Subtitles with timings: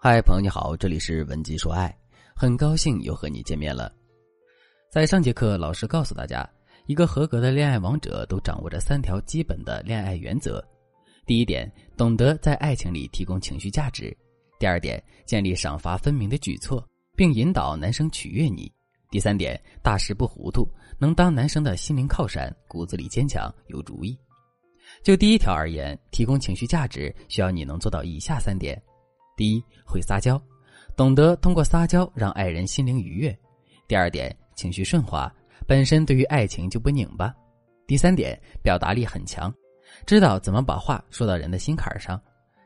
[0.00, 1.92] 嗨，朋友你好，这里是文姬说爱，
[2.32, 3.92] 很高兴又和你见面了。
[4.92, 6.48] 在上节课，老师告诉大家，
[6.86, 10.64] 一个合格的恋爱王者都掌握着三条基本的恋爱原则：
[11.26, 14.16] 第一点，懂得在爱情里提供情绪价值；
[14.60, 18.72] 第二点，建立赏罚分明的举措，并引导男生取悦你；
[19.10, 20.64] 第三点，大事不糊涂，
[20.96, 24.16] 能当男生的心灵靠山，骨子里坚强有主意。
[25.02, 28.80] 就第一条而言，提供情绪价值需要你能做到以下三点。
[29.38, 30.42] 第一，会撒娇，
[30.96, 33.32] 懂得通过撒娇让爱人心灵愉悦；
[33.86, 35.32] 第二点，情绪顺滑，
[35.64, 37.32] 本身对于爱情就不拧巴；
[37.86, 39.54] 第三点，表达力很强，
[40.04, 42.20] 知道怎么把话说到人的心坎上。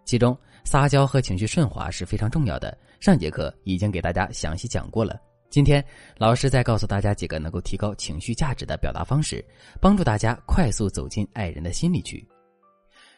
[0.06, 2.76] 其中，撒娇和情绪顺滑是非常重要的。
[3.00, 5.84] 上节课已经给大家详细讲过了，今天
[6.16, 9.44] 老师再告诉大家几个能够提高情绪价值的表达方式，
[9.78, 12.26] 帮助大家快速走进爱人的心里去。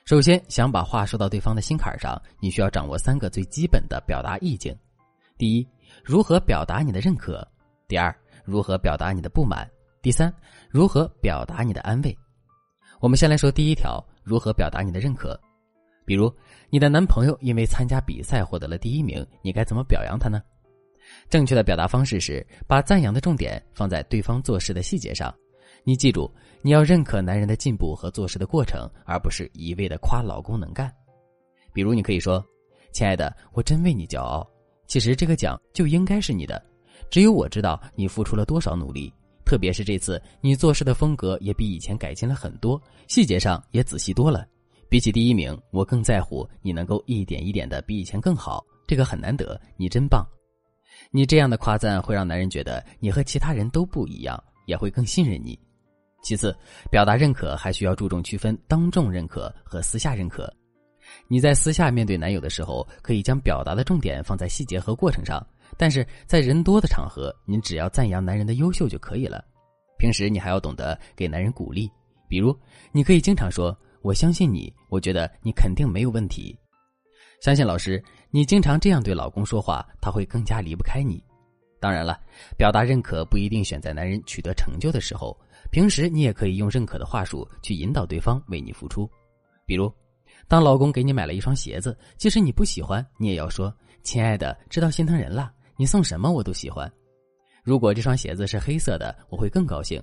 [0.05, 4.77] 首先，想把话说到对方的心坎上，你需要掌握三个最基本的表达意境：
[5.39, 5.67] 第一，
[6.05, 7.43] 如何表达你的认可；
[7.89, 8.15] 第二，
[8.45, 9.67] 如何表达你的不满；
[10.03, 10.31] 第三，
[10.69, 12.15] 如何表达你的安慰。
[13.01, 15.41] 我们先来说第一条，如何表达你的认可。
[16.05, 16.31] 比如，
[16.69, 20.43] 你的男朋友因为参加比赛获得了第一名，你该怎么表扬他呢？
[21.31, 25.35] 正确的表达方式是把赞扬的重点放在对方做事的细节上。
[25.87, 26.31] 你记住，
[26.63, 30.91] 你要认可男人的进步和做事的过程，而不是一味的夸老公能干。
[31.75, 32.43] 比如，你可以说
[32.91, 34.49] ：“亲爱的，我真为你骄傲。
[34.87, 36.65] 其实这个奖就应该是你的，
[37.11, 39.13] 只有我知道你付出了多少努力。
[39.45, 44.47] 特别是这次，你做事的风格也比以前改进了很多，细节上也仔细多了。
[44.89, 48.65] 比起第一名，我更在乎你能够一点一点的比以前更好。
[48.87, 50.27] 这个很难得，你真棒。
[51.11, 55.59] 你这样的夸赞会让男人觉得你和其他人都不一样，也会更信任你。”
[56.25, 56.57] 其次，
[56.91, 60.53] 表达认可还需要注重区分当众认可和私下认可。
[61.29, 65.39] 你在私下面对男友的时候，可以将表达的重点放在细节和过程上；
[65.77, 69.45] 但是在人多的场合，你只要赞扬男人的优秀就可以了。
[69.99, 71.91] 平时你还要懂得给男人鼓励，
[72.27, 72.59] 比如
[72.91, 76.59] 你可以经常说：“我相信你，我觉得你肯定没有问题。”
[77.43, 81.23] 相信老师，你经常这样对老公说话，他会更加离不开你。
[81.85, 82.19] 当然了，
[82.57, 85.39] 表达认可不一定选在男人取得成就的时候。
[85.71, 89.07] 平时你也可以用认可的话术去引导对方为你付出，
[89.67, 89.93] 比如，
[90.49, 93.71] 当老公给你买了一双鞋子，即使你不喜欢，你也要说
[94.03, 96.91] ：“亲爱的，知道心疼人了，你送什么我都喜欢。
[97.63, 100.03] 如果这双鞋子是黑色的，我会更高兴。”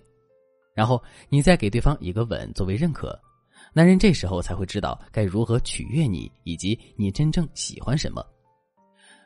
[0.76, 3.20] 然后你再给对方一个吻作为认可，
[3.74, 8.24] 男人这时候才会知道该如何取悦你，以及你真正喜欢什么。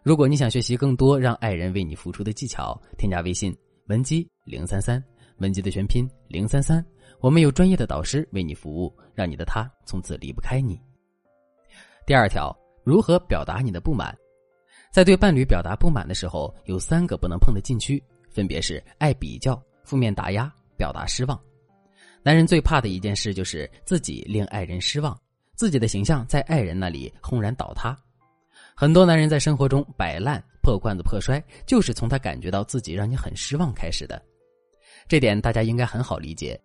[0.05, 3.57] 如果你想学习更多让爱人为你付出的技巧，添加微信
[3.87, 5.03] 文姬零三三。
[5.39, 6.85] 文姬的全拼零三三，
[7.19, 10.79] 我们有专业的导师为你服务，让你的他从此离不开你。
[12.05, 14.15] 第二条，如何表达你的不满？
[14.91, 21.37] 在对伴侣表达不满的时候，有三个不能碰的禁区，分别是爱比较、负面打压、表达失望。
[22.21, 25.19] 男人最怕的一件事就是自己令爱人失望，
[25.55, 27.97] 自己的形象在爱人那里轰然倒塌。
[28.77, 34.21] 很多男人在生活中摆烂、破罐子破摔，就是从他感觉到自己让你很失望开始的。
[35.07, 36.59] 这点大家应该很好理解。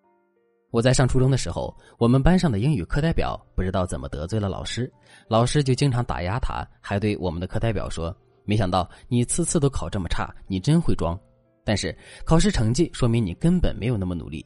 [0.72, 4.92] 我在上初中的时候，我们班上的英语课代表不知道怎么得罪了老师，
[5.28, 8.12] 老师就经常打压他，还对我们的课代表说
[8.44, 11.16] ：“没想到你次次都考这么差，你真会装。
[11.64, 14.44] 但是考试成绩说明你根本没有那么努力。”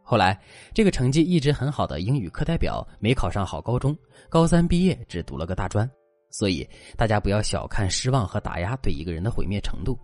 [0.00, 0.40] 后来，
[0.72, 5.90] 这个成绩一直很好的英语课代表没考上好高中，高三毕业只读了个大专。
[6.36, 9.96] 所以大家不要小看失望和打压对一个人的毁灭程度。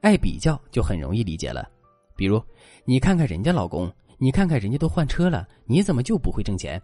[0.00, 1.68] 爱比较就很容易理解了。
[2.16, 2.40] 比如，
[2.84, 6.80] 你看看人家老公，你看看人家都换车了，你怎么就不会挣钱？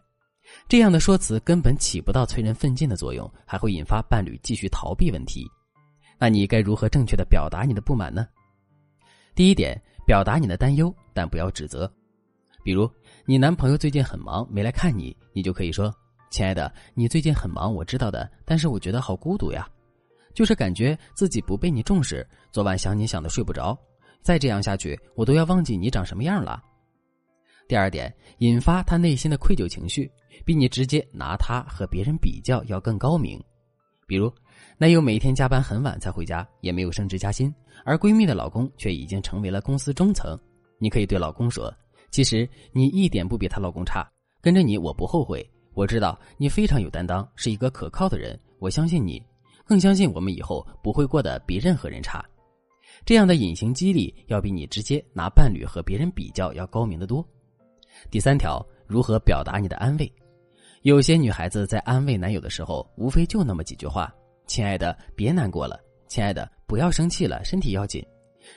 [0.69, 5.49] 这样的说辞根本起不到催人奋进的作用，还会引发伴侣继续逃避问题。
[6.19, 8.27] 那你该如何正确的表达你的不满呢？
[9.37, 11.89] 第一点，表达你的担忧，但不要指责。
[12.65, 12.91] 比如，
[13.25, 15.95] 你男朋友最近很忙，没来看你，你就可以说
[16.35, 19.69] ：“亲爱的，你最近很忙，我知道的，但是我觉得好孤独呀，
[20.35, 23.79] 就是感觉自己不被你重视，昨晚想你想的睡不着。”
[24.21, 26.61] 再这样下去，我都要忘记你长什么样了。
[27.69, 30.11] 第二点，引发他内心的愧疚情绪，
[30.45, 33.41] 比你直接拿他和别人比较要更高明。
[34.05, 34.29] 比如，
[34.77, 37.55] 男友每天加班很晚才回家，也没有升职加薪，
[37.85, 40.37] 而闺蜜的老公却已经成为了公司中层。
[40.81, 41.73] 你可以对老公说
[42.11, 44.05] ：“其实你一点不比她老公差，
[44.41, 45.49] 跟着你我不后悔。
[45.75, 49.23] 我知道你非常有担当，是一个可靠的人，我相信你，
[49.65, 52.25] 更相信我们以后不会过得比任何人差。”
[53.05, 57.27] 这样的隐形激励要比你直接拿伴侣和别人比较要高明的多。
[58.11, 60.11] 第三条，如何表达你的安慰？
[60.83, 64.15] 有些女孩子在安慰男友的时候，无非就那么几句话
[64.47, 68.05] ：“亲爱的，别难过了，亲爱的，不要生气了，身体要紧。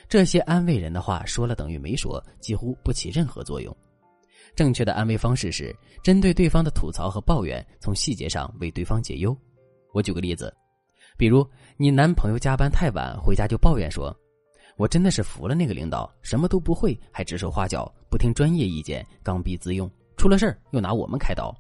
[0.08, 3.76] 这些安慰人的话说了等于没说，几乎不起任何作用。
[4.56, 9.36] 正确的安慰方式是针对对方的吐槽和抱怨，从细节上为对方解忧。
[9.94, 10.54] 我举个例子，
[11.18, 11.48] 比如
[11.78, 14.16] 你男朋友加班太晚回家就抱怨说
[14.78, 21.56] ：“我真的是服了那个领导，什么都不会，还指手画脚，不听专业意见，刚愎自用，出了事儿又拿我们开刀，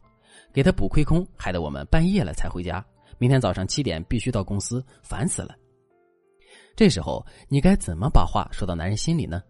[0.54, 2.86] 给他补亏空，害得我们半夜了才回家，
[3.18, 5.56] 明天早上七点必须到公司，烦死了。”
[6.76, 9.42] 这时候你该怎么把话说到男人心里呢？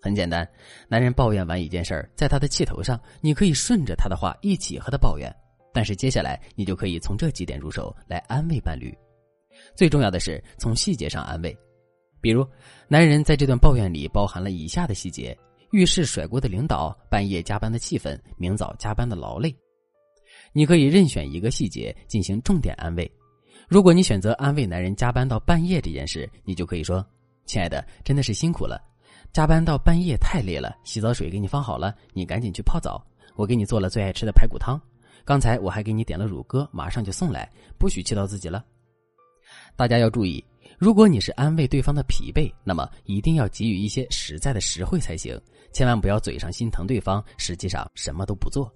[0.00, 0.48] 很简单，
[0.88, 5.34] 男人抱怨完一件事儿，在他的气头上，你可以顺着他的话一起和他抱怨。
[5.72, 8.96] 但是接下来你就可以从这几点入手来安慰伴侣。
[9.74, 11.56] 最重要的是从细节上安慰，
[12.20, 12.46] 比如
[12.88, 15.36] 男人在这段抱怨里包含了以下的细节：
[15.72, 19.54] 遇事甩锅的领导，半夜加班的气氛，明早加班的劳累。
[20.52, 23.10] 你可以任选一个细节进行重点安慰。
[23.68, 27.04] 如果你选择安慰男人加班到半夜这件事，你就可以说
[27.44, 28.80] ：“亲爱的，真的是辛苦了，
[29.32, 30.76] 加班到半夜太累了。
[30.84, 33.04] 洗澡水给你放好了，你赶紧去泡澡。
[33.36, 34.80] 我给你做了最爱吃的排骨汤，
[35.24, 37.48] 刚才我还给你点了乳鸽，马上就送来，
[37.78, 38.64] 不许气到自己了。”
[39.76, 40.44] 大家要注意，
[40.76, 45.40] 如果你是安慰对方的疲惫，那么一定要给予一些实在的实惠才行，
[45.72, 48.70] 千万不要嘴上心疼对方，实际上什么都不做。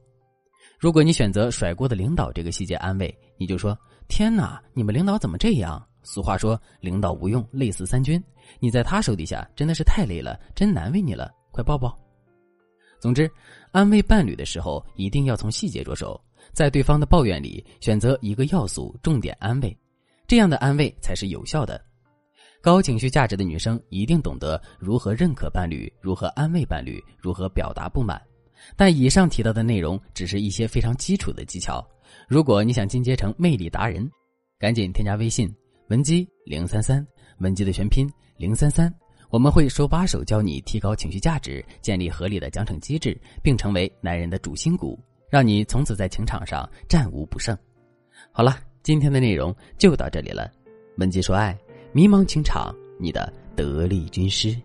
[0.78, 3.76] 如果你选择甩锅的领导这个细节安慰，你就说
[4.08, 8.22] ：“天哪，你们领导怎么这样？”俗话说：“领导无用，累死三军。”
[8.58, 11.96] 你在他手底下真的是太累了，真难为你了，快抱抱。
[13.00, 13.30] 总之，
[13.70, 16.20] 安慰伴侣的时候一定要从细节着手，
[16.52, 19.76] 在对方的抱怨里选择一个要素，重点安慰，
[20.26, 21.80] 这样的安慰才是有效的。
[22.60, 28.20] 高情绪价值的女生一定懂得如何认可伴侣，如何安慰伴侣，如何表达不满。
[28.76, 31.84] 但以上提到的内容只是一些非常基础的技巧。
[32.28, 34.08] 如果你想进阶成魅力达人，
[34.60, 35.52] 赶紧添加微信
[35.92, 37.06] 文姬零三三，
[37.40, 38.90] 文姬的全拼零三三，
[39.28, 44.98] 我们会手把手教你提高情绪价值，建立合理的奖惩机制，并成为男人的主心骨，
[45.28, 47.54] 让你从此在情场上战无不胜。
[48.32, 50.50] 好了，今天的内容就到这里了。
[50.96, 51.54] 文姬说爱，
[51.92, 54.56] 迷茫情场，你的得力军师。